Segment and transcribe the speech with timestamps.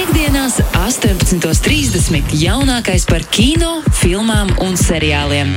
[0.00, 2.30] Piektdienās, 18.30.
[2.40, 5.50] jaunākais par kino, filmām un seriāliem.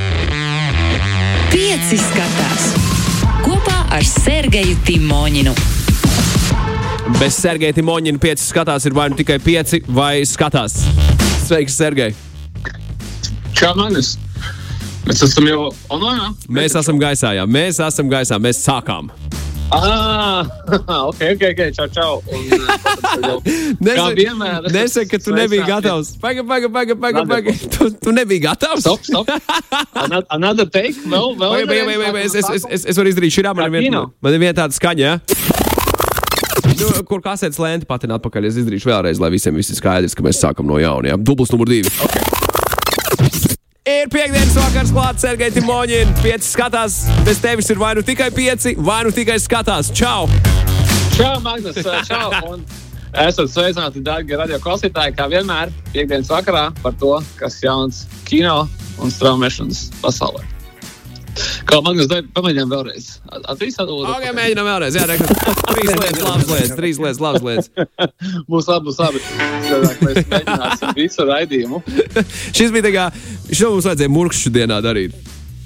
[1.48, 2.66] Pieci skatās
[3.40, 5.54] kopā ar Sergeju Timoņinu.
[7.16, 10.76] Bez Sergeja Timoņina pieci skatās, ir vai nu tikai pieci, vai skatās.
[11.46, 12.12] Sveiks, Sergej!
[13.56, 14.18] Čau, Magnus!
[15.08, 16.34] Mēs esam jau online.
[16.52, 17.48] Mēs esam gaisā, jā.
[17.48, 19.08] Mēs esam gaisā, mēs sākām.
[19.74, 20.46] Ah,
[21.10, 22.12] ok, ok, ok, čau, čau.
[24.18, 24.68] Vienmēr.
[24.70, 26.14] Nesaki, ka tu nebiji gatavs.
[26.22, 27.26] Pagaid, pagaid, pagaid, pagaid.
[27.28, 27.54] Paga.
[27.74, 28.86] Tu, tu nebiji gatavs?
[28.86, 29.26] Stop, stop.
[30.30, 31.50] Another, take, vēl, vēl.
[31.58, 32.30] Pagaid, pagaid, pagaid, pagaid.
[32.30, 33.66] Es, es, es, es varu izdarīt šī rāmā.
[33.66, 35.18] Man ir viena tāda skaņa.
[36.74, 38.48] Nu, kur kasētas lenti patināt atpakaļ?
[38.50, 41.12] Es izdarīšu vēlreiz, lai visiem viss ir skaidrs, ka mēs sākam no jauna.
[41.12, 41.20] Jā.
[41.20, 41.92] Dubls numur divi.
[42.06, 43.53] Okay.
[43.84, 46.14] Ir piekdienas vakars, klāts Sergei Timoņin.
[46.24, 49.90] Pieci skatās, bez tevis ir vai nu tikai pieci, vai nu tikai skatās.
[49.92, 50.24] Čau!
[51.18, 51.76] Čau, Magnus!
[52.08, 52.30] Čau!
[52.48, 52.64] Un
[53.26, 58.62] esat sveicināti, dārgie radio klausītāji, kā vienmēr, piekdienas vakarā par to, kas jauns kino
[59.04, 60.53] un straumēšanas pasaulē.
[61.68, 63.08] Kā Magnus, pamēģinām vēlreiz.
[63.50, 64.06] Atrīs atdod.
[64.10, 64.98] Ok, mēģinām vēlreiz.
[64.98, 65.26] Jā, reku.
[65.70, 66.74] Trīs lietas, labas lietas.
[66.78, 67.70] Trīs lietas, labas lietas.
[68.50, 69.22] Būs labi, būs labi.
[70.04, 71.80] Mēs mēģināsim visu raidījumu.
[72.56, 73.06] Šis bija tā kā,
[73.50, 75.16] šo mums vajadzēja murkšķu dienā darīt.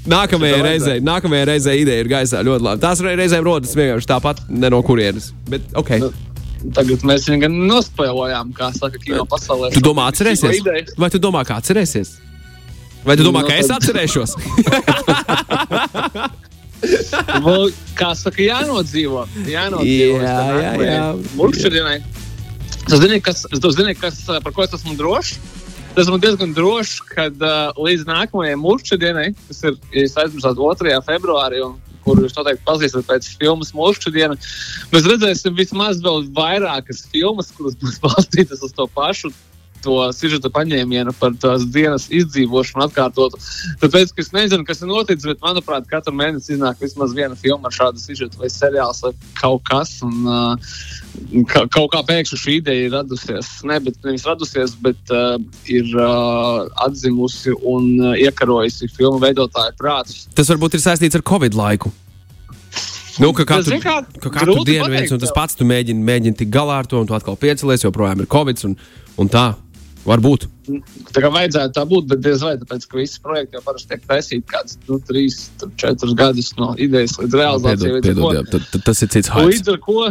[0.08, 2.80] Nākamajai reizei, nākamajai reizei ideja ir gaisā ļoti labi.
[2.80, 5.32] Tās reizēm rodas vienkārši tāpat, no kurienes.
[5.50, 5.92] Bet, ok.
[6.00, 6.12] Nu,
[6.74, 9.70] Tagad mēs viņu gan nospēlējām, kā saka, kino pasaulē.
[9.74, 10.96] Tu domā, atcerēsies?
[10.98, 12.16] Vai tu domā, kā atcerēsies?
[13.06, 14.34] Vai tu domā, no, ka es atcerēšos?
[17.44, 19.24] Vēl, kā saka, jānodzīvo.
[19.50, 21.06] jānodzīvo jā, jā, jā.
[21.38, 21.96] Mūžšķienai.
[22.88, 25.38] Tu zini, kas, tu zini, kas, par ko es esmu drošs?
[25.96, 30.94] Es esmu diezgan drošs, ka uh, līdz nākamajai mūžšķienai, kas ir, ja es aizmirsu, 2.
[31.08, 31.76] februārī, un
[32.08, 34.38] kuru jūs noteikti pazīstat pēc filmas Mūžu diena.
[34.92, 39.32] Mēs redzēsim vismaz vēl vairākas filmas, kuras būs balstītas uz to pašu
[39.84, 43.40] to sižeta paņēmienu par tās dienas izdzīvošanu atkārtotu.
[43.82, 47.76] Tāpēc, es nezinu, kas ir noticis, bet, manuprāt, katru mēnesi iznāk vismaz viena filma ar
[47.76, 49.98] šādu sižetu vai seriāls vai kaut kas.
[50.06, 50.74] Un, uh,
[51.50, 53.52] ka, kaut kā pēkšņi šī ideja ir radusies.
[53.68, 55.38] Ne, bet nevis radusies, bet uh,
[55.70, 60.26] ir uh, atzimusi un uh, iekarojusi filmu veidotāju prātus.
[60.38, 61.92] Tas varbūt ir saistīts ar Covid laiku.
[63.18, 66.52] Nu, ka katru, kā, ka katru dienu viens un tas pats, tu mēģini, mēģini tikt
[66.54, 68.76] galā ar to, un tu atkal piecelies, joprojām ir Covid un,
[69.18, 69.48] un tā.
[70.08, 70.46] Varbūt.
[71.12, 74.04] Tā kā vajadzētu tā būt, bet diez vai tāpēc, ka visi projekti jau parasti tiek
[74.08, 75.24] taisīti kāds nu, 3,
[75.84, 77.98] 4 gadus no idejas līdz realizācijai.
[77.98, 79.58] Piedod, piedod, jā, tad, tad tas ir cits haids.
[79.58, 80.06] Līdz ar ko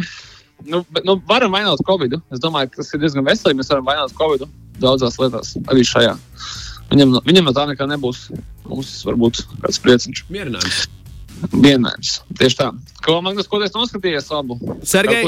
[0.65, 2.17] nu, bet, nu, varam vainot Covid.
[2.33, 3.59] Es domāju, ka tas ir diezgan veselīgi.
[3.61, 4.45] Mēs varam vainot Covid
[4.81, 6.13] daudzās lietās, arī šajā.
[6.91, 8.27] Viņam, viņam no tā nekā nebūs.
[8.67, 10.23] Mums varbūt kāds prieciņš.
[10.33, 10.85] Mierinājums.
[11.37, 11.97] Vienmēr.
[12.37, 12.67] Tieši tā.
[13.05, 14.57] Ko Magnus, ko es noskatījos labu?
[14.87, 15.21] Sergei?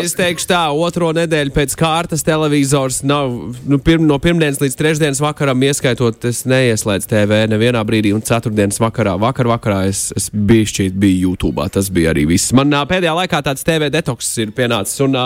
[0.00, 3.30] Es teikšu tā, otro nedēļu pēc kārtas televizors nav,
[3.70, 8.82] nu, pirm, no pirmdienas līdz trešdienas vakaram ieskaitot, es neieslēdzu TV nevienā brīdī, un ceturtdienas
[8.82, 12.54] vakarā, vakar vakarā es, es biju šķiet, biju YouTube, tas bija arī viss.
[12.56, 15.16] Man pēdējā laikā tāds TV detoks ir pienācis, un,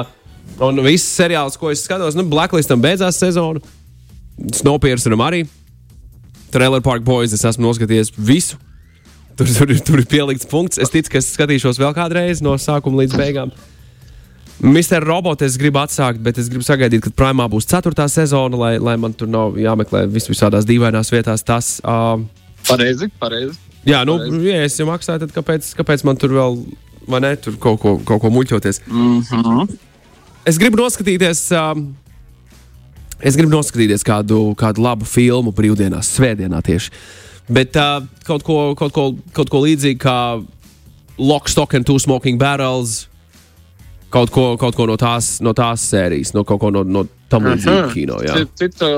[0.69, 3.65] un viss seriāls, ko es skatos, nu, Blacklistam beidzās sezonu,
[4.34, 5.44] Snowpierceram arī,
[6.54, 8.60] Trailer Park Boys, es esmu noskatījies visu.
[9.34, 10.78] Tur, tur, tur ir pielikts punkts.
[10.78, 13.55] Es ticu, ka es skatīšos vēl kādreiz no sākuma līdz beigām.
[14.62, 18.72] Mister Robot es gribu atsākt, bet es gribu sagaidīt, kad Primā būs ceturtā sezona, lai,
[18.78, 21.43] lai man tur nav jāmeklē vis visādās dīvainās vietās.
[21.43, 22.22] Tas, uh,
[22.69, 23.59] pareizi, pareizi.
[23.84, 24.47] Jā, nu, pareizi.
[24.47, 26.62] ja es jau maksāju, tad kāpēc, kāpēc man tur vēl,
[27.11, 28.84] vai ne, tur kaut ko, kaut ko muļķoties?
[28.87, 29.77] Mm -hmm.
[30.47, 31.51] Es gribu noskatīties.
[31.51, 31.84] Uh,
[33.25, 36.91] Es gribu noskatīties kādu, kādu labu filmu brīvdienās, svētdienā tieši.
[36.91, 40.19] Uh, Bet uh, kaut, ko, kaut, ko, kaut ko līdzīgu kā
[41.19, 43.05] Lock, Stock and Two Smoking Barrels.
[44.15, 47.03] Kaut ko, kaut ko no, tās, no tās sērijas, no kaut ko no, no
[47.33, 48.21] tam līdzīga kino.
[48.54, 48.88] Citu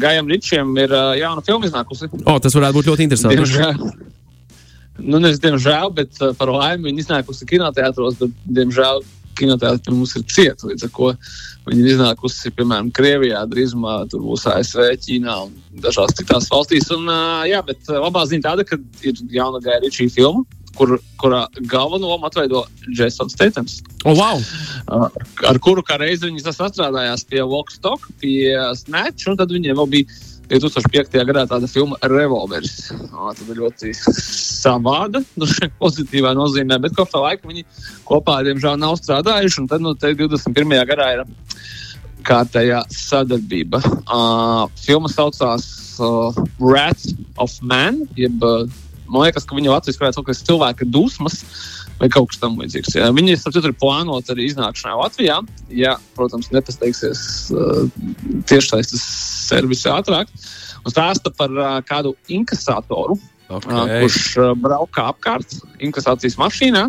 [0.00, 2.08] Gājam Ričiem ir uh, jauna filma iznākusi.
[2.24, 3.36] O, tas varētu būt ļoti interesanti.
[3.36, 3.84] Diemžēl,
[5.04, 9.04] nu, nezinu, diemžēl bet uh, par laimi viņi iznākusi kinoteātros, bet diemžēl
[9.38, 10.68] kinoteātris mums ir cieta.
[10.68, 11.12] Līdz ar to
[11.68, 16.90] viņi ir iznākusi piemēram Krievijā, drīzumā tur būs ASV, Ķīnā un dažās citās valstīs.
[16.94, 17.10] Un,
[17.48, 20.46] jā, bet labā ziņa tāda, ka ir jauna Gaja Ričija filma.
[20.78, 22.60] Kur, kurā galveno lomu atveido
[22.94, 23.80] Jasons Steitens.
[24.06, 24.38] Oh, wow.
[25.48, 30.20] Ar kuru kā reizi viņi sastrādājās pie Walkstock, pie Snatch, un tad viņiem vēl bija
[30.50, 31.18] 2005.
[31.28, 32.90] gadā tāda filma Revolveris.
[33.12, 33.92] O, tā bija ļoti
[34.62, 35.48] savāda, nu,
[35.82, 37.66] pozitīvā nozīmē, bet kopš tā laika viņi
[38.08, 39.68] kopā, diemžēl, nav strādājuši.
[39.70, 40.76] Tad, nu, 21.
[40.92, 41.24] gadā ir
[42.28, 43.80] kārtējā sadarbība.
[44.04, 45.64] Uh, filma saucās
[46.02, 47.08] uh, Wrath
[47.40, 48.66] of Man, jeb uh,
[49.08, 51.40] Man liekas, ka viņa Latvijas varētu kaut kas cilvēka dusmas
[51.98, 52.96] vai kaut kas tamlīdzīgs.
[52.98, 53.08] Ja.
[53.14, 55.40] Viņi ir plānoti arī iznākšanā Latvijā,
[55.74, 57.22] ja, protams, nepasteigsies
[57.54, 57.88] uh,
[58.48, 59.02] tiešsaistes
[59.48, 60.30] servisi ātrāk.
[60.84, 63.18] Un stāsta par uh, kādu inkasatoru,
[63.48, 63.72] Okay.
[63.72, 66.82] uh, kurš uh, brauka apkārt inkasācijas mašīnā.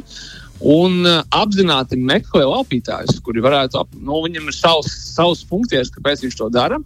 [0.59, 6.25] Un uh, apzināti meklē laupītājus, kuri varētu, ap, nu, viņam ir savs, savs funkcijas, kāpēc
[6.25, 6.81] viņš to dara.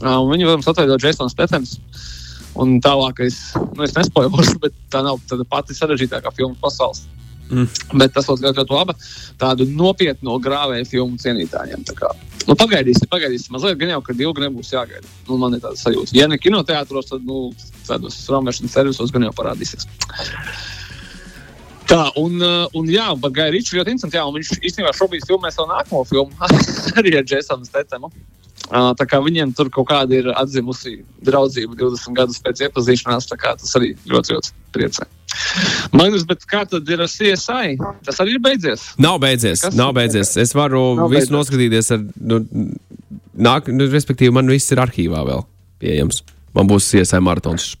[0.00, 1.76] Uh, un viņi, protams, atveido Jasons Stephens.
[2.60, 3.36] Un tālākais,
[3.76, 5.20] nu, es nespoilošu, bet tā nav
[5.52, 7.04] pati sarežģītākā filmu pasaules.
[7.50, 7.68] Mm.
[7.98, 8.96] Bet tas būs ļoti labi.
[9.40, 11.82] Tādu nopietnu grāvēju filmu cienītājiem.
[11.88, 12.12] Tā kā,
[12.48, 13.52] Nu, pagaidīsim, pagaidīsim.
[13.54, 15.06] Mazliet gan jau, ka ilgi nebūs jāgaida.
[15.28, 16.14] Nu, man ir tāds sajūta.
[16.16, 17.50] Ja ne kinoteātros, tad nu,
[17.86, 19.86] tādos straumēšanas servisos gan jau parādīsies.
[21.90, 24.18] Tā, un, uh, un jā, bet Gaja Ričs ļoti interesanti.
[24.18, 26.50] Jā, viņš īstenībā šobrīd filmē savu nākamo filmu
[27.00, 28.12] arī ar Jasonu Stetemu.
[28.70, 33.56] Uh, tā kā viņiem tur kaut kāda ir atzimusi draudzība 20 gadus pēc iepazīšanās, kā
[33.58, 35.08] tas arī ļoti, ļoti priecē.
[35.96, 37.76] Magnus, bet kā tad ir ar CSI?
[38.06, 38.88] Tas arī ir beidzies.
[39.00, 39.62] Nav beidzies.
[39.66, 39.76] Kas?
[39.78, 40.34] Nav beidzies.
[40.40, 41.34] Es varu Nav visu beidzies.
[41.36, 41.92] noskatīties.
[41.96, 42.40] Ar, nu,
[43.48, 45.44] nāk, nu, respektīvi, man viss ir arhīvā vēl
[45.82, 46.22] pieejams.
[46.56, 47.72] Man būs CSI maratons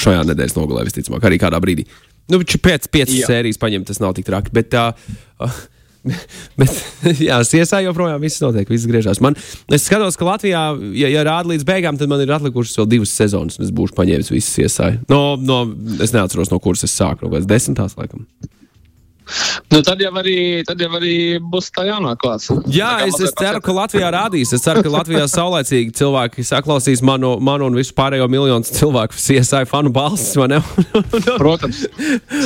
[0.00, 1.84] šajā nedēļas nogalē, visticamāk, arī kādā brīdī.
[2.32, 4.52] Nu, viņš pēc piecas sērijas paņemt, tas nav tik traki.
[4.56, 5.58] Bet, uh,
[6.60, 6.74] bet
[7.22, 9.20] jā, CSI joprojām viss notiek, viss griežās.
[9.24, 9.36] Man,
[9.72, 10.64] es skatos, ka Latvijā,
[10.98, 13.96] ja, ja rāda līdz beigām, tad man ir atlikušas vēl divas sezonas, un es būšu
[13.96, 14.90] paņēmis visas CSI.
[15.12, 15.62] No, no,
[16.04, 18.26] es neatceros, no kuras es sāku, no kādas desmitās, laikam.
[19.72, 20.36] Nu, tad, jau arī,
[20.68, 22.58] tad jau arī būs tā jaunā klāta.
[22.70, 24.52] Jā, es, es ceru, ka Latvijā rādīs.
[24.54, 29.64] Es ceru, ka Latvijā saulēcīgi cilvēki saklausīs manu, manu un visu pārējo miljonu cilvēku CSI
[29.70, 30.34] fanu balsis.
[31.42, 31.84] Protams,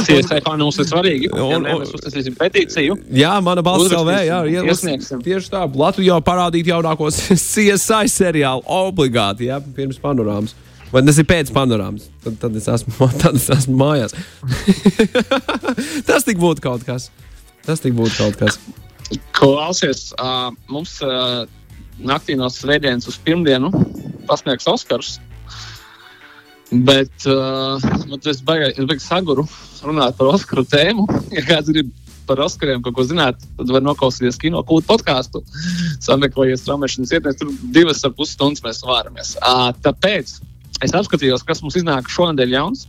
[0.07, 1.33] CSI fani mums ir svarīgi.
[1.33, 2.97] Ja Un- un- mēs uztaisīsim petīciju.
[3.19, 4.15] Jā, mana balss LV.
[4.29, 5.23] Jā, iesniegsim.
[5.25, 5.65] tieši tā.
[5.83, 7.19] Latvijā parādīt jaunākos
[7.51, 10.55] CSI seriālu obligāti, jā, pirms panorāmas.
[10.93, 12.09] Vai tas ir pēc panorāmas?
[12.25, 14.17] Tad, tad, es esmu, tad es esmu mājās.
[16.09, 17.11] tas tik būtu kaut kas.
[17.67, 18.61] Tas tik būtu kaut kas.
[19.37, 21.45] Klausies, uh, mums uh,
[22.01, 23.71] naktī no svētdienas uz pirmdienu
[24.29, 25.17] pasniegs Oskars.
[26.69, 29.47] Bet uh, baigi, es baigi saguru
[29.85, 31.09] runāt par Oskaru tēmu.
[31.37, 31.93] Ja kāds grib
[32.29, 35.41] par Oskariem kaut ko zināt, tad var noklausīties kino kūtu podkāstu.
[36.05, 39.33] Sameklējies straumēšanas ietnes, tur divas ar pus stundas mēs vāramies.
[39.41, 40.35] Uh, tāpēc
[40.85, 42.87] es apskatījos, kas mums iznāk šonadēļ jauns.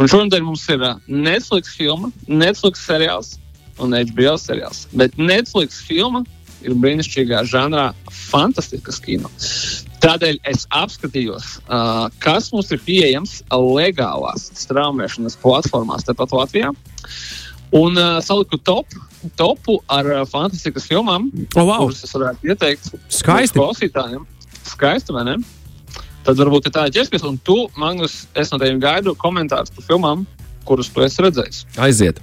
[0.00, 3.36] Un šonadēļ mums ir uh, Netflix filma, Netflix seriāls
[3.82, 4.84] un HBO seriāls.
[4.98, 6.24] Bet Netflix filma
[6.64, 7.90] ir brīnišķīgā žanrā,
[8.30, 9.28] fantastiskas kino.
[10.04, 16.72] Tādēļ es apskatījos, uh, kas mums ir pieejams legālās straumēšanas platformās, tepat Latvijā.
[17.74, 18.86] Un uh, saliku top,
[19.40, 21.80] topu ar uh, fantastiskas filmām, Oh, wow.
[21.86, 23.58] kuras es varētu ieteikt Skaisti.
[23.58, 24.26] klausītājiem.
[24.64, 25.36] Skaisti, vai ne?
[26.24, 30.22] Tad varbūt ir tā ķerties, un tu, Magnus, es no tevis gaidu komentārus par filmām,
[30.68, 31.64] kuras tu esi redzējis.
[31.84, 32.22] Aiziet.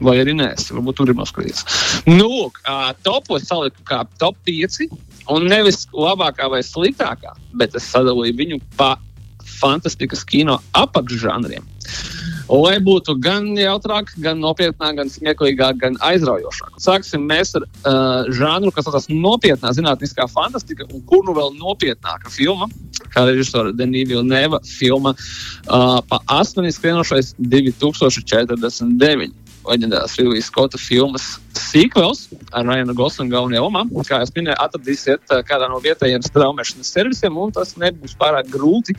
[0.00, 1.62] Vai arī nē, varbūt tur ir noskatījies.
[2.08, 4.88] Nu, uh, topu es saliku kā top 5.
[5.30, 8.94] Un nevis labākā vai sliktākā, bet es sadalīju viņu pa
[9.60, 11.66] fantastiskas kino apakšžanriem.
[12.50, 16.80] Lai būtu gan jautrāk, gan nopietnāk, gan smieklīgāk, gan aizraujošāk.
[16.82, 22.32] Sāksim mēs ar uh, žanru, kas saucas nopietnā zinātniskā fantastika, un kur nu vēl nopietnāka
[22.34, 22.66] filma,
[23.14, 31.26] kā režisora Denīvija Neva filma uh, pa 8 skrienošais 2049 leģendārās Rilijas Skota filmas
[31.56, 32.26] sequels
[32.56, 33.84] ar Ryanu Goslingu galvenajā lomā.
[34.08, 38.96] Kā jau minēju, atradīsiet ā, kādā no vietējiem straumēšanas servisiem, un tas nebūs pārāk grūti.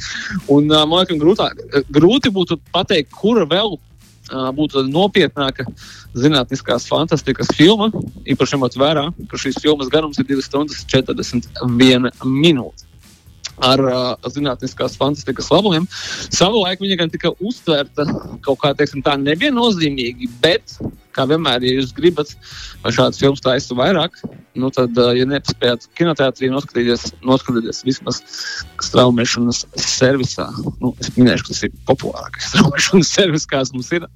[0.51, 1.63] Un, ā, man liekas, grūtāk,
[1.93, 3.77] grūti būtu pateikt, kura vēl
[4.31, 5.65] būtu nopietnāka
[6.15, 7.89] zinātniskās fantastikas filma.
[8.29, 12.90] Īpaši ņemot vērā, ka šīs filmas garums ir 2 stundas 41 minūtes
[13.65, 15.87] ar uh, zinātniskās fantastikas labumiem.
[16.33, 18.07] Savulaik viņa gan tika uztvērta
[18.45, 20.77] kaut kā teiksim, tā neviennozīmīgi, bet,
[21.15, 22.33] kā vienmēr, ja jūs gribat,
[22.87, 24.17] šādas filmas taisa vairāk,
[24.59, 28.21] nu tad, uh, ja nepaspējat kinoteātrī noskatīties, noskatīties vismaz
[28.83, 30.49] straumēšanas servisā.
[30.81, 34.07] Nu, es minēšu, ka tas ir populārākais straumēšanas servis, kāds mums ir.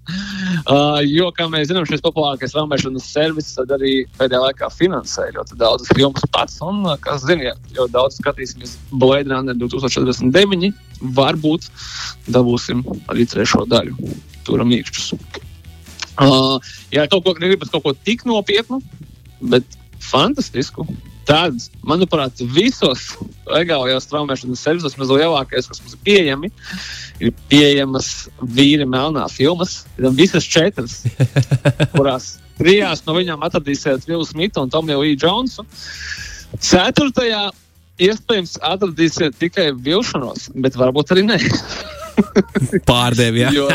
[0.63, 5.91] Uh, jo, kā mēs zinām, šis populārākais straumēšanas servis arī pēdējā laikā finansē ļoti daudzas
[5.95, 6.59] filmas pats.
[6.65, 10.71] Un, uh, kas zina, ja jau daudz skatīsimies Blade Runner 2049,
[11.17, 11.69] varbūt
[12.31, 13.97] dabūsim arī trešo daļu.
[14.47, 15.09] Turam īkšķus.
[16.15, 16.61] Uh,
[16.95, 18.79] ja kaut ko gribat, kaut ko tik nopietnu,
[19.51, 19.65] bet
[20.05, 20.85] fantastisku,
[21.25, 23.11] tad, manuprāt, visos
[23.49, 26.51] legālajos traumēšanas servisos, mazliet lielākais, kas mums ir pieejami,
[27.23, 28.09] ir pieejamas
[28.55, 29.83] vīri melnā filmas.
[29.99, 31.01] Ir visas četras,
[31.95, 35.65] kurās trijās no viņām atradīsiet Vilnu Smitu un Tomiju Lee Jonesu.
[36.61, 37.49] Ceturtajā
[38.01, 41.39] iespējams atradīsiet tikai vilšanos, bet varbūt arī ne.
[42.89, 43.51] Pārdevi, jā.
[43.55, 43.67] Jo,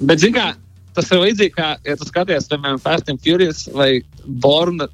[0.00, 0.52] bet, zini, kā,
[0.96, 3.90] tas ir līdzīgi, kā, ja tu skaties, piemēram, Fast and Furious vai
[4.24, 4.88] Borna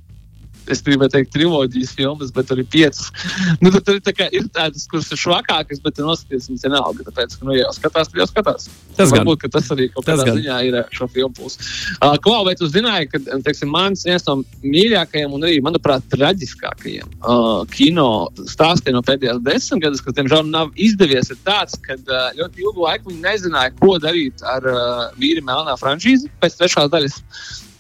[0.71, 3.11] es gribēju teikt, triloģijas filmas, bet tur ir piecas.
[3.65, 7.07] Nu, tur ir, tā ir tādas, kuras ir švakākas, bet noskaties viņas vienalga.
[7.07, 8.67] Tāpēc, ka, nu, jau skatās, tur jau skatās.
[8.99, 11.61] Tas Varbūt, ka tas arī kaut kādā ziņā ir šo filmu pusi.
[11.97, 17.17] Uh, Klau, vai tu zināji, ka teiksim, mans viens no mīļākajiem un arī, manuprāt, traģiskākajiem
[17.21, 18.09] uh, kino
[18.51, 23.13] stāstiem no pēdējās desmitgades, kas, diemžēl, nav izdevies, ir tāds, ka uh, ļoti ilgu laiku
[23.13, 27.21] viņi nezināja, ko darīt ar uh, vīri melnā franšīzi pēc trešās daļas.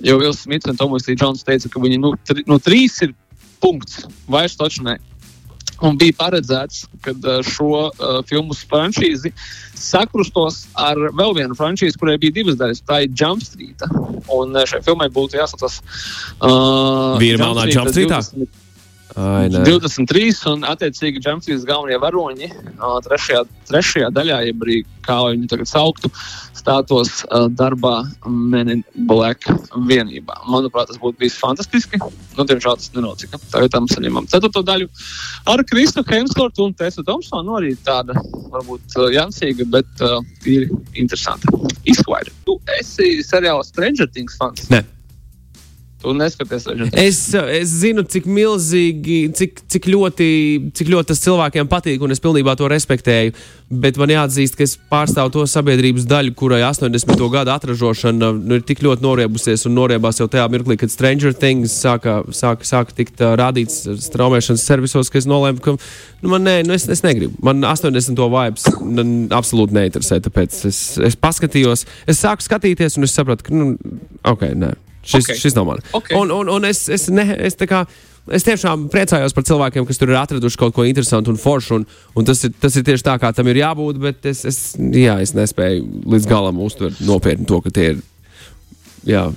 [0.05, 3.15] Jo Vils Smits un Toms Līdžons teica, ka viņi nu, tri, nu, trīs ir
[3.63, 4.99] punkts, vairs taču ne.
[5.85, 7.13] Un bija paredzēts, ka
[7.45, 9.33] šo uh, filmu franšīzi
[9.75, 12.85] sakrustos ar vēl vienu franšīzi, kurai bija divas daļas.
[12.87, 13.83] Tā ir Jump Street.
[14.33, 18.23] Un šai filmai būtu jāsaucas uh, Vīri melnā Jump Streetā.
[18.23, 18.64] 20,
[19.15, 19.61] Ai, nē.
[19.63, 22.49] 23 un attiecīgi Džemsīs galvenie varoņi
[23.07, 26.11] trešajā, trešajā daļā, jeb arī kā viņi tagad sauktu,
[26.57, 29.47] stātos uh, darbā Men in Black
[29.87, 30.41] vienībā.
[30.51, 32.01] Manuprāt, tas būtu bijis fantastiski.
[32.35, 33.39] Nu, diemžēl tas nenotika.
[33.53, 34.89] Tagad tam saņemam ceturto daļu
[35.53, 37.47] ar Kristu Hemskortu un Tesu Thompsonu.
[37.47, 38.17] Nu, arī tāda
[38.55, 40.19] varbūt uh, jansīga, bet uh,
[40.49, 40.67] ir
[40.97, 41.55] interesanta.
[41.85, 42.35] Izklaide.
[42.49, 44.67] Tu esi seriāla Stranger Things fans?
[44.73, 44.83] Nē.
[46.13, 46.67] Neskaties,
[47.01, 50.29] es, es zinu, cik milzīgi, cik, cik, ļoti,
[50.77, 53.35] cik ļoti tas cilvēkiem patīk, un es pilnībā to respektēju.
[53.75, 57.17] Bet man jāatzīst, ka es pārstāvu to sabiedrības daļu, kurai 80.
[57.33, 61.73] gada atražošana nu, ir tik ļoti noriebusies un noriebās jau tajā mirklī, kad Stranger Things
[61.73, 66.77] sāka, sāka, sāka tikt rādīts straumēšanas servisos, ka es nolēmu, ka nu, man, nē, nu,
[66.77, 67.41] es, es negribu.
[67.45, 68.21] Man 80.
[68.37, 68.69] vibes
[69.35, 70.21] absolūti neinteresē.
[70.29, 70.81] Tāpēc es,
[71.11, 73.75] es paskatījos, es sāku skatīties, un es sapratu, ka, nu,
[74.29, 74.75] ok, nē.
[75.05, 75.39] Šis, okay.
[75.41, 75.85] šis nav man.
[75.93, 76.17] Okay.
[76.19, 77.85] Un, un, un es, es, ne, es, kā,
[78.33, 81.81] es tiešām priecājos par cilvēkiem, kas tur ir atraduši kaut ko interesantu un foršu.
[81.81, 84.01] Un, un tas, ir, tas ir tieši tā, kā tam ir jābūt.
[84.03, 88.05] Bet es, es, jā, es nespēju līdz galam uztvert nopietni to, ka tie ir.
[89.05, 89.29] Jā,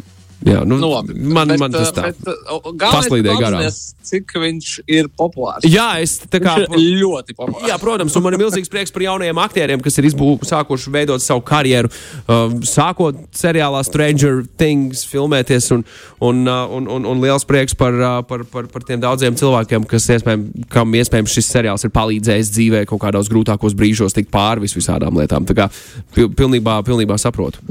[0.45, 3.63] Jā, nu, nu, labi, man, bet, man tas tā paslīdēja garām.
[4.07, 5.65] Cik viņš ir populārs?
[5.67, 7.65] Jā, es tā kā ļoti populārs.
[7.67, 11.25] Jā, protams, un man ir milzīgs prieks par jaunajiem aktieriem, kas ir izbū, sākuši veidot
[11.25, 15.83] savu karjeru, uh, sākot seriālā Stranger Things filmēties, un,
[16.21, 19.89] un, uh, un, un, un liels prieks par, uh, par, par, par tiem daudziem cilvēkiem,
[19.89, 24.63] kas iespējams, kam iespējams šis seriāls ir palīdzējis dzīvē kaut kādos grūtākos brīžos tikt pāri
[24.63, 25.49] vis visādām lietām.
[25.49, 25.71] Tā kā
[26.13, 27.65] pilnībā, pilnībā saprotu.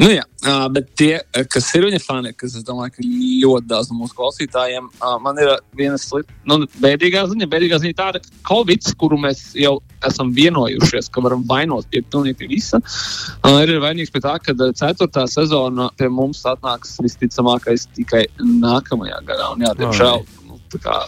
[0.00, 0.24] Nu, jā,
[0.74, 1.12] bet tie,
[1.50, 4.90] kas ir viņa fani, kas domāju, ka ļoti daudz no mūsu klausītājiem,
[5.24, 5.98] man ir viena
[6.50, 11.44] nu, bēdīgā ziņa, bēdīgā ziņa tāda, ka Covid, kuru mēs jau esam vienojušies, ka varam
[11.48, 12.80] vainot pie pilnīgi visa,
[13.62, 19.52] ir vainīgs pie tā, ka ceturtā sezona pie mums atnāks visticamākais tikai nākamajā gadā.
[19.54, 20.98] Un, jā, diemžēl, nu, tā kā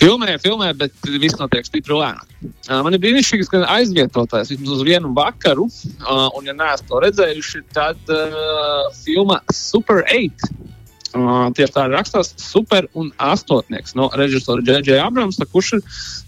[0.00, 2.26] filmē, filmē, bet viss notiek stipri lēnāk.
[2.40, 7.02] Uh, man ir brīnišķīgs, ka aizvietotājs vismaz uz vienu vakaru, uh, un, ja neesat to
[7.04, 10.69] redzējuši, tad uh, filma Super 8.
[11.10, 15.80] Uh, tieši tā rakstās super un astotnieks no režisora Džeģa Abramsa, kurš ir,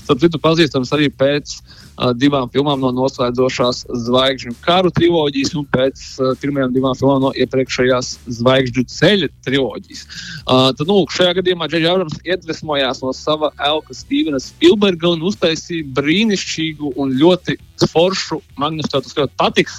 [0.03, 6.03] starp citu, pazīstams arī pēc uh, divām filmām no noslēdzošās zvaigžņu karu triloģijas un pēc
[6.19, 8.11] uh, pirmajām divām filmām no iepriekšējās
[8.41, 10.03] zvaigžņu ceļa triloģijas.
[10.43, 15.87] Uh, tad, nu, šajā gadījumā Džeģa Abrams iedvesmojās no sava elka Stevena Spielberga un uztaisīja
[15.95, 19.79] brīnišķīgu un ļoti foršu, Magnus, tev tas ļoti patiks,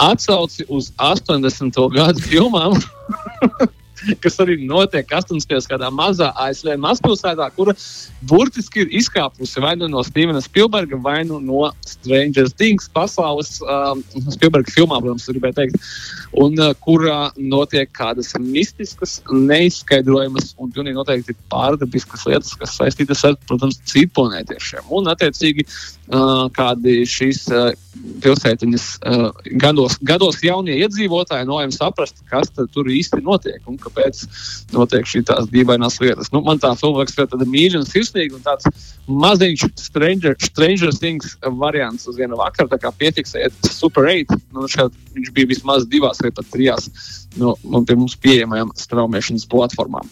[0.00, 1.84] atsauci uz 80.
[1.92, 2.80] gadu filmām.
[4.22, 5.54] kas arī notiek 80.
[5.70, 7.74] gadā mazā ASV mazpilsētā, kura
[8.28, 14.02] burtiski ir izkāpusi vai nu no Stevena Spielberga, vai nu no Stranger Things pasaules, um,
[14.30, 15.90] Spielberga filmā, protams, gribēju teikt,
[16.44, 23.38] un uh, kurā notiek kādas mistiskas, neizskaidrojamas un pilnīgi noteikti pārdabiskas lietas, kas saistītas ar,
[23.48, 24.90] protams, citplanētiešiem.
[24.94, 25.66] Un, attiecīgi,
[26.12, 27.70] uh, kādi šīs uh,
[28.22, 29.28] pilsētiņas uh,
[29.62, 34.22] gados, gados jaunie iedzīvotāji nolēma saprast, kas tur īsti notiek un kāpēc
[34.76, 36.30] notiek šīs dīvainās lietas.
[36.34, 38.68] Nu, man tā liekas tāda mīļa un sirsnīga un tāds
[39.08, 44.38] maziņš Stranger, Stranger Things variants uz vienu vakaru, tā kā piefiksēt Super 8.
[44.54, 46.90] Nu, šeit viņš bija vismaz divās vai pat trijās
[47.40, 50.08] no, no pie mums pieejamajām straumēšanas platformām.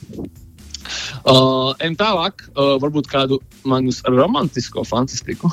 [1.27, 5.51] Uh, tālāk, uh, varbūt kādu manus romantisko fantastiku.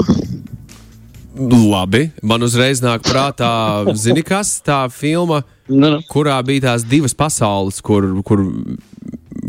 [1.34, 3.50] Labi, man uzreiz nāk prātā,
[3.98, 6.02] zini, kas tā filma, no, no.
[6.10, 8.44] kurā bija tās divas pasaules, kur, kur,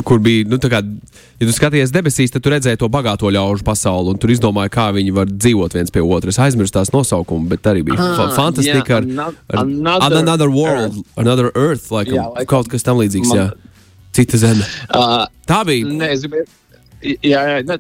[0.08, 3.66] kur bija, nu, tā kā, ja tu skaties debesīs, tad tu redzēji to bagāto ļaužu
[3.68, 6.32] pasauli, un tur izdomāji, kā viņi var dzīvot viens pie otra.
[6.32, 10.96] Es aizmirsu tās nosaukumu, bet arī bija ah, fantastiski yeah, ar, ar another, another world,
[10.96, 11.20] earth.
[11.20, 13.72] another earth, laikam, yeah, like, kaut kas tam līdzīgs, man, jā.
[14.14, 14.64] Cita zeme.
[14.94, 15.90] Uh, tā bija.
[15.90, 16.46] Ne, es gribēju
[17.04, 17.76] Jā, jā, ne,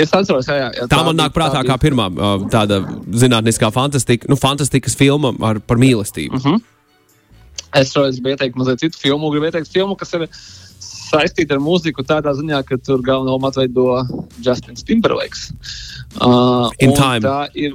[0.00, 2.06] es atceros, jā, tā, tā man nāk prātā kā pirmā
[2.52, 2.80] tāda
[3.12, 6.40] zinātniskā fantastika, nu, fantastikas filma ar, par mīlestību.
[6.40, 6.62] Uh -huh.
[7.74, 10.28] Es šoreiz gribu ieteikt mazliet citu filmu, gribu ieteikt filmu, kas ir
[11.14, 13.84] saistīta ar mūziku tādā ziņā, ka tur galveno lomu atveido
[14.44, 15.52] Justins Timberlakes.
[16.20, 17.20] Uh, In time.
[17.20, 17.74] Tā ir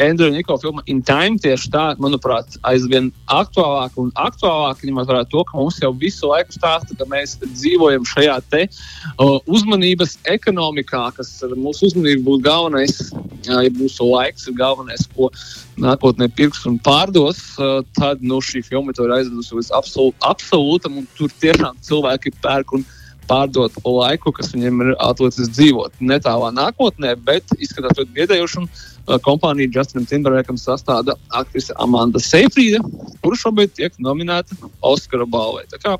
[0.00, 5.44] Andrew Niko filma In Time tieši tā, manuprāt, aizvien aktuālāk un aktuālāk, ņemot vērā to,
[5.46, 11.30] ka mums jau visu laiku stāsta, ka mēs dzīvojam šajā te uh, uzmanības ekonomikā, kas
[11.46, 15.30] ar mūsu uzmanību būs galvenais, uh, ja mūsu laiks ir galvenais, ko
[15.78, 20.98] nākotnē pirks un pārdos, uh, tad nu, šī filma to ir aizvedusi līdz absol absolūtam,
[21.02, 22.86] un tur tiešām cilvēki pērk un
[23.28, 25.96] pārdot laiku, kas viņiem ir atlicis dzīvot.
[26.04, 28.66] Ne tālā nākotnē, bet izskatās ļoti biedējoši.
[29.04, 32.80] Uh, kompāniju Justinam Timberlakam sastāda aktrise Amanda Seyfrīda,
[33.20, 35.66] kurš šobrīd tiek nominēta Oskara balvai.
[35.68, 35.98] Tā kā,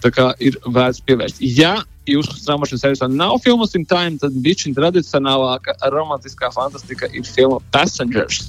[0.00, 1.42] tā kā ir vērts pievērst.
[1.44, 7.60] Ja jūsu strāmošanas servisā nav filmas in time, tad bišķiņa tradicionālākā romantiskā fantastika ir filma
[7.74, 8.46] Passengers.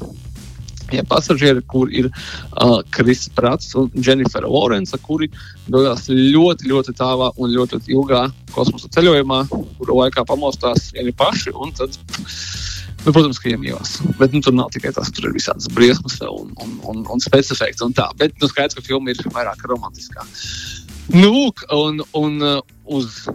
[0.94, 5.32] Ja pasažieri, kur ir uh, Kris Prats un Jennifer Lorence, kuri
[5.68, 8.22] dodas ļoti, ļoti tālā un ļoti, ļoti ilgā
[8.54, 9.42] kosmosa ceļojumā,
[9.80, 11.56] kuru laikā pamostās vieni paši.
[11.80, 11.98] Tad,
[13.06, 14.00] nu, protams, ka iemīlās.
[14.20, 17.84] Bet nu, tur nav tikai tas, tur ir visādas briesmas un, un, un, un specifiks
[17.86, 18.10] un tā.
[18.20, 20.26] Bet nu, skaidrs, ka filma ir vairāk romantiskā.
[21.14, 22.42] Nu, un, un
[22.86, 23.26] uz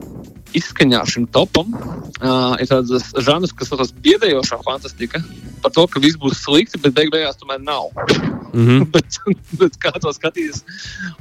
[0.57, 5.21] izskaņā šim topam uh, ir tāds žanrs, kas saucas biedējošā fantastika.
[5.62, 7.90] Par to, ka viss būs slikti, bet beig beigās tomēr nav.
[8.52, 8.87] Mm -hmm.
[8.95, 9.19] bet,
[9.61, 10.62] bet kā to skatīties?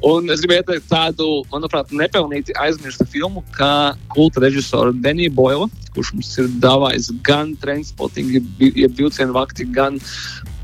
[0.06, 6.14] Un es gribēju ieteikt tādu, manuprāt, nepelnīti aizmirstu filmu, kā kulta režisora Denija Boila, kurš
[6.14, 10.00] mums ir dāvājis gan Transporting, jeb vilcienu vakti, gan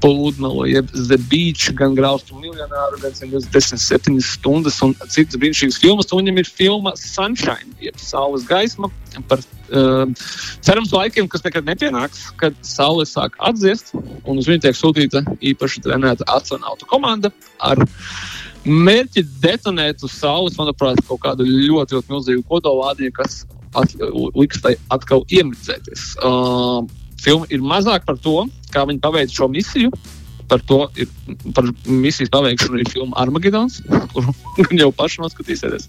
[0.06, 0.92] pludmali, jeb
[1.30, 6.12] Beach, gan Graustu miljonāru, gan 107 stundas un citas brīnišķīgas filmas.
[6.14, 8.92] Un viņam ir filma Sunshine, jeb Saules gaisma
[9.30, 10.06] par uh,
[10.66, 15.86] cerams laikiem, kas nekad nepienāks, kad Saule sāk atdziest un uz viņu tiek sūtīta īpaši
[15.88, 17.34] trenēta astronautu komanda
[17.66, 17.82] ar
[18.66, 23.42] mērķi detonēt uz Saules, manuprāt, kaut kādu ļoti, ļoti milzīgu kodolādiņu, kas
[23.78, 23.98] at,
[24.38, 26.14] liks tai atkal iemirdzēties.
[26.22, 26.86] Uh,
[27.26, 29.92] filma ir mazāk par to, kā viņi paveica šo misiju.
[30.46, 31.10] Par to ir
[31.58, 33.80] par misijas paveikšanu ir filma Armagedons,
[34.14, 34.34] kuru
[34.82, 35.88] jau paši noskatīsieties.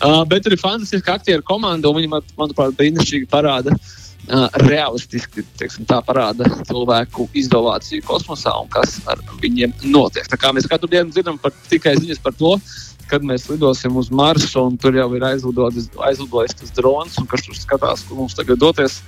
[0.00, 5.84] Uh, bet ir fantastiska aktieru komanda, un viņi, man, manuprāt, brīnišķīgi parāda uh, realistiski teiksim,
[6.08, 10.32] parāda cilvēku izolāciju kosmosā un kas ar viņiem notiek.
[10.32, 12.56] Tā kā mēs katru dienu dzirdam par, tikai ziņas par to,
[13.10, 17.44] kad mēs lidosim uz Marsu, un tur jau ir aizlidojis, aizlidojis tas drons, un kas
[17.46, 19.00] tur skatās, kur mums tagad doties,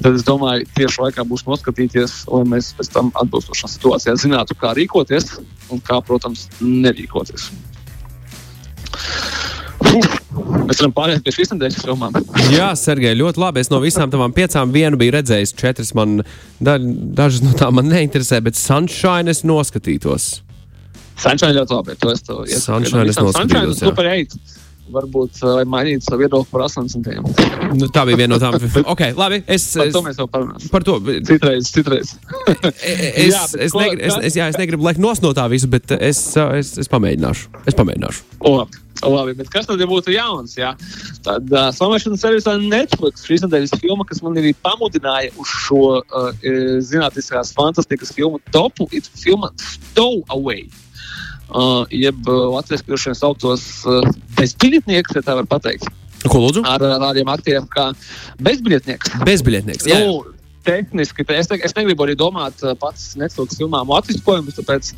[0.00, 4.74] tad es domāju, tieši laikā būs noskatīties, lai mēs pēc tam atbilstošā situācijā zinātu, kā
[4.78, 5.38] rīkoties
[5.72, 7.52] un kā, protams, nerīkoties.
[10.64, 12.16] Mēs varam pāriet pie šīs nedēļas filmām.
[12.50, 13.62] Jā, Sergei, ļoti labi.
[13.62, 16.22] Es no visām tavām piecām vienu biju redzējis, četras man,
[16.58, 20.32] da, dažas no tām man neinteresē, bet Sunshine es noskatītos.
[21.20, 21.96] Sunshine ļoti labi.
[22.02, 22.66] To es to iesaku.
[22.66, 23.40] Sunshine es noskatītos.
[23.40, 24.60] Sunshine super 8.
[24.94, 27.06] Varbūt uh, mainīt savu viedokli par 80.
[27.78, 28.58] Nu, tā bija viena no tām.
[28.92, 29.38] ok, labi.
[29.48, 30.68] Es, par to mēs vēl parunāsim.
[30.74, 30.98] par to.
[31.24, 32.12] Citreiz, citreiz.
[32.84, 35.70] Es, Jā, es, ko- negri, es, es, jā, es negribu laiku nost no tā visu,
[35.72, 37.62] bet es, es, es pamēģināšu.
[37.70, 38.26] Es pamēģināšu.
[38.44, 38.82] Labi.
[39.04, 40.54] Labi, bet kas tad ja būtu jauns?
[40.56, 40.74] Jā?
[41.24, 46.30] Tad uh, slavēšanas servisā Netflix šīs nedēļas filma, kas man arī pamudināja uz šo uh,
[46.84, 50.68] zinātniskās fantastikas filmu topu, ir filma Stowaway.
[51.50, 54.00] Uh, jeb uh, latviešu vien saucos uh,
[54.38, 55.90] bezbiļetnieks, ja tā var pateikt.
[56.24, 56.64] Ko lūdzu?
[56.64, 57.90] Ar uh, tādiem aktieriem kā
[58.40, 59.18] bezbiļetnieks.
[59.28, 59.90] Bezbiļetnieks.
[59.90, 60.00] Jā.
[60.06, 60.22] Nu,
[60.64, 64.90] tehniski, te- es, ne, es negribu arī domāt uh, pats Netflix filmām latviskojumus, tāpēc,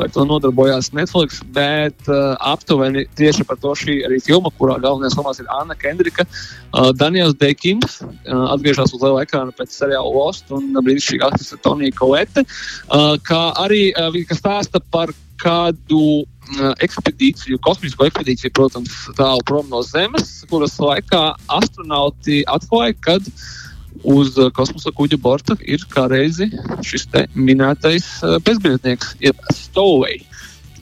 [0.00, 5.14] lai to nodarbojās Netflix, bet uh, aptuveni tieši par to šī arī filma, kurā galvenais
[5.18, 10.50] lomās ir Anna Kendrika, uh, Daniels Deikins, uh, atgriežas uz liela ekrāna pēc seriāla Lost
[10.50, 17.60] un brīnišķīga aktrise Tonija Kolete, uh, kā arī uh, viņa stāsta par kādu uh, ekspedīciju,
[17.64, 21.24] kosmisko ekspedīciju, protams, tālu prom no Zemes, kuras laikā
[21.58, 23.30] astronauti atklāja, kad
[24.02, 26.50] uz uh, kosmosa kuģa borta ir kā reizi
[26.86, 30.22] šis minētais uh, bezbiļetnieks, jeb Stowaway.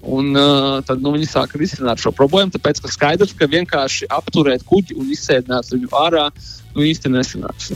[0.01, 4.65] Un, uh, tad nu, viņi sāka risināt šo problēmu, tāpēc ka skaidrs, ka vienkārši apturēt
[4.69, 6.31] kuģi un izsēdināt viņu ārā
[6.75, 7.71] nu, īsti nesanāks.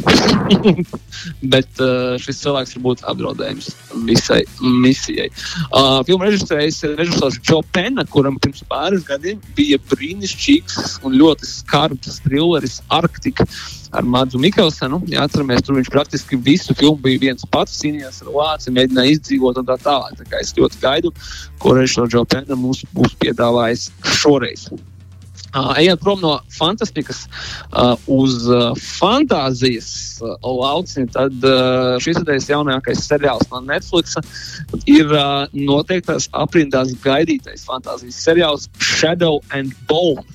[1.55, 3.71] Bet uh, šis cilvēks var būt apdraudējums
[4.09, 5.31] visai misijai.
[5.71, 11.49] Uh, filmu režisējis ir režisors Joe Penna, kuram pirms pāris gadiem bija brīnišķīgs un ļoti
[11.51, 13.47] skarbs trilleris Arktika
[13.95, 15.01] ar Mārtu Mikkelsenu.
[15.11, 19.61] Jā, atceramies, tur viņš praktiski visu filmu bija viens pats, cīnījās ar lāci, mēģināja izdzīvot
[19.63, 20.19] un tā tālāk.
[20.19, 21.15] Tā kā es ļoti gaidu,
[21.63, 24.69] ko režisors Joe Penna mums būs piedāvājis šoreiz.
[25.55, 27.25] Ejot prom no fantastikas
[28.11, 28.47] uz
[28.81, 29.91] fantāzijas
[30.43, 31.49] lauciņa, tad
[32.03, 34.17] šis idejas jaunākais seriāls no Netflix
[34.91, 35.11] ir
[35.55, 40.27] noteiktās aprindās gaidītais fantāzijas seriāls Shadow and Bone.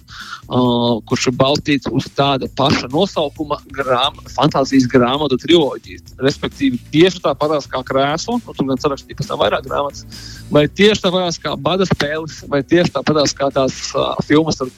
[0.49, 6.01] Uh, kurš ir balstīts uz tāda paša nosaukuma grāma, fantāzijas grāmatu triloģiju.
[6.25, 10.07] Respektīvi, tieši tāpat kā krēsla, nu, tur gan sarakstīts, ka tā vairāk grāmatas,
[10.49, 14.73] vai tieši tāpat kā bada spēles, vai tieši tāpat kā tās uh, filmas ar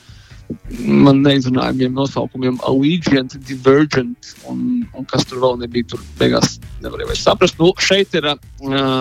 [0.82, 5.90] man neizrunājumiem nosaukumiem Allegiant, Divergent un, un kas tur vēl nebija.
[5.94, 7.58] Tur beigās nevarēja saprast.
[7.62, 8.38] Nu, šeit ir uh,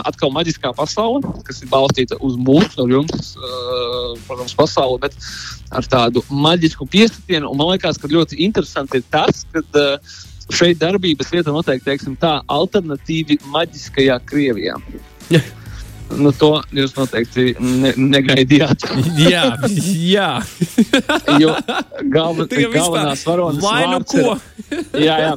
[0.08, 5.16] atkal maģiskā pasaule, kas ir balstīta uz mūsu, no jums, uh, protams, pasauli, bet
[5.76, 7.50] ar tādu maģisku piesitienu.
[7.52, 10.18] Un man liekas, ka ļoti interesanti ir tas, ka uh,
[10.50, 14.78] šeit darbības vieta noteikti, teiksim tā, alternatīvi maģiskajā Krievijā.
[16.18, 18.86] Nu, to jūs noteikti ne, negaidījāt.
[19.30, 19.44] jā,
[19.86, 20.30] jā.
[21.38, 21.54] jo
[22.10, 22.46] galva,
[22.76, 24.30] galvenās varonas vārds ir,
[25.06, 25.34] jā, jā.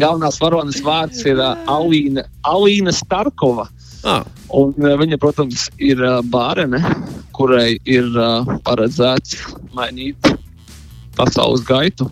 [0.00, 3.68] Galvenās varonas vārds ir uh, Alīna, Alīna Starkova.
[4.08, 4.24] Ah.
[4.50, 6.80] Un, uh, viņa, protams, ir uh, bārene,
[7.36, 9.42] kurai ir uh, paredzēts
[9.76, 10.32] mainīt
[11.16, 12.08] pasaules gaitu.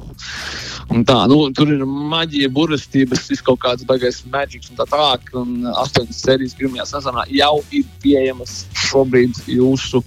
[0.91, 5.29] Tā, nu, tur ir maģija, burvestības, kaut kāds baigais maģisks un tā tālāk.
[5.39, 10.03] Un astoņas sērijas pirmajā sezonā jau ir pieejamas šobrīd jūsu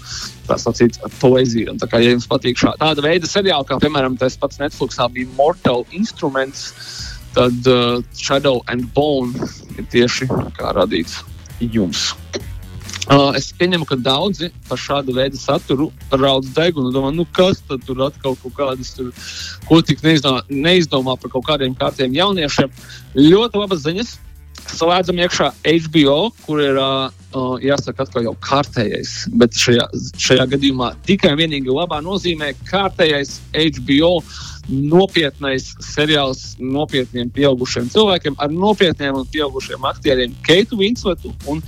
[0.52, 1.72] sacīt, poezija.
[1.72, 5.08] Un tā kā ja jums patīk šā, tāda veida seriāli, kā piemēram tas pats Netflixā
[5.16, 6.74] bija Mortal Instruments,
[7.34, 9.32] tad uh, Shadow and Bone
[9.80, 10.28] ir tieši
[10.60, 11.22] radīts
[11.64, 12.12] jums.
[13.04, 16.92] Uh, es pieņemu, ka daudzi par šādu veidu saturu raudz degunu.
[16.96, 19.10] Domā, nu kas tad tur atkal kaut kādas, tur,
[19.68, 22.72] ko tik neizdomā, neizdomā par kaut kādiem kārtiem jauniešiem.
[23.20, 24.14] Ļoti labas ziņas.
[24.64, 27.12] Slēdzam iekšā HBO, kur ir uh,
[27.60, 29.90] jāsaka, atkal jau kārtējais, bet šajā,
[30.24, 34.14] šajā gadījumā tikai un vienīgi labā nozīmē kārtējais HBO
[34.70, 41.60] nopietnais seriāls nopietniem pieaugušiem cilvēkiem ar nopietniem un pieaugušiem aktieriem Keitu Vinsletu un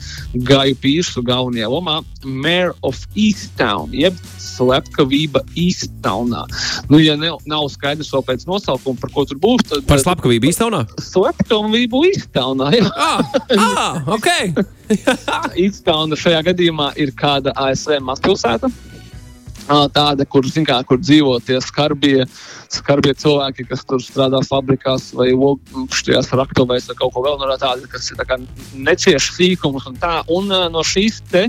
[0.48, 6.46] Gaju Pīrsu galvenajā lomā Mayor of Easttown, jeb slepkavība Easttownā.
[6.90, 9.86] Nu, ja ne, nav skaidrs vēl pēc nosaukuma, par ko tur būs, tad.
[9.90, 10.86] Par slepkavību Easttownā?
[11.04, 12.90] Slepkavību Easttownā, jā.
[12.96, 14.32] ah, ah, ok.
[15.66, 18.72] Easttowna šajā gadījumā ir kāda ASV mazpilsēta
[19.68, 22.26] tāda, kur, kā, kur dzīvo tie skarbie,
[22.72, 27.88] skarbie cilvēki, kas tur strādā fabrikās vai šajās raktuvēs vai kaut ko vēl no tāda,
[27.90, 28.38] kas ir tā
[28.74, 30.22] necieš sīkumus un tā.
[30.32, 31.48] Un uh, no šīs te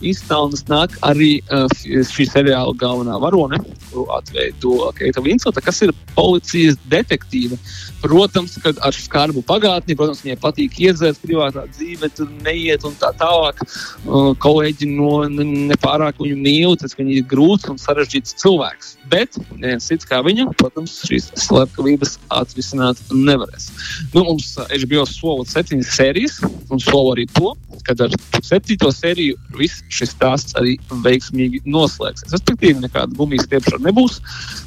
[0.00, 6.78] izstādes nāk arī uh, šī seriāla galvenā varone, kuru atveido Keita Vinsota, kas ir policijas
[6.90, 7.58] detektīva.
[8.06, 13.10] Protams, kad ar skarbu pagātni, protams, viņai patīk iedzert privātā dzīve, tur neiet un tā
[13.18, 13.62] tālāk.
[14.06, 18.92] Uh, kolēģi no nepārāk viņu mīl, tas viņi ir grūts un sarežģīts cilvēks.
[19.10, 23.72] Bet neviens cits kā viņa, protams, šīs slepkavības atrisināt nevarēs.
[24.14, 26.38] Nu, mums HBO eh, sola septiņas sērijas,
[26.70, 28.14] un sola arī to, ka ar
[28.46, 32.34] septīto sēriju viss šis stāsts arī veiksmīgi noslēgsies.
[32.34, 34.20] Respektīvi, nekāda gumijas stiepšana nebūs.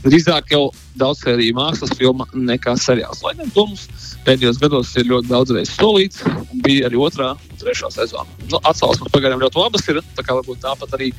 [0.03, 3.21] Drīzāk jau daudz sēriju mākslas filma nekā seriāls.
[3.25, 3.87] Lai gan to mums
[4.25, 8.27] pēdējos gados ir ļoti daudz reizes solīts, un bija arī otrā un trešā sezona.
[8.49, 11.11] Nu, Atsauksmes pagaidām ļoti labas ir, tā kā varbūt tāpat arī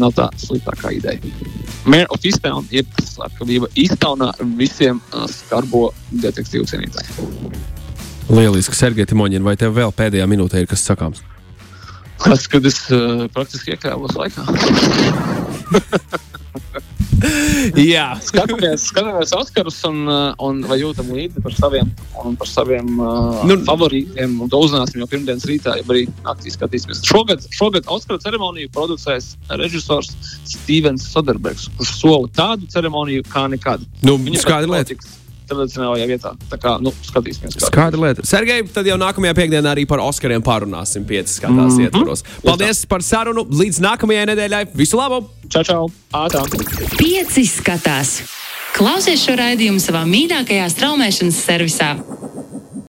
[0.00, 1.20] nav tā sliktākā ideja.
[1.84, 7.14] Mare of Easttown ir slepkavība Easttownā visiem uh, skarbo detektīvu cienītājiem.
[8.30, 11.24] Lieliski, Sergei Timoņin, vai tev vēl pēdējā minūtē ir kas sakāms?
[12.20, 14.42] Tas, kad es uh, praktiski iekļāvos laikā.
[17.92, 23.42] Jā, skatāmies, skatāmies Oskarus un, uh, un vai jūtam līdzi par saviem, par saviem uh,
[23.48, 24.38] nu, favorītiem.
[24.52, 27.04] To uzzināsim jau pirmdienas rītā, ja arī naktī skatīsimies.
[27.08, 30.12] Šogad, šogad Oskaru ceremoniju producēs režisors
[30.48, 33.84] Stevens Soderbergs, kurš sola tādu ceremoniju kā nekad.
[34.06, 34.90] Nu, Viņa skaidra lieta.
[34.90, 35.19] Notiks
[35.50, 36.32] tradicionālajā vietā.
[36.50, 37.58] Tā kā nu, skatīsimies.
[37.66, 38.26] Skaidra lieta.
[38.28, 41.84] Sergei, tad jau nākamajā piekdienā arī par Oskariem pārunāsim pieci skatās mm -hmm.
[41.88, 42.24] ietvaros.
[42.44, 43.46] Paldies par sarunu.
[43.50, 44.64] Līdz nākamajai nedēļai.
[44.74, 45.24] Visu labu!
[45.48, 45.90] Čau, čau!
[46.12, 46.44] Ātā!
[46.98, 48.22] Pieci skatās!
[48.76, 51.96] Klausies šo raidījumu savā mīļākajā straumēšanas servisā!